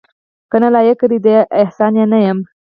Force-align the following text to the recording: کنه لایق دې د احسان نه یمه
کنه 0.51 0.69
لایق 0.75 0.99
دې 1.11 1.17
د 1.25 1.27
احسان 1.61 1.93
نه 2.11 2.17
یمه 2.25 2.45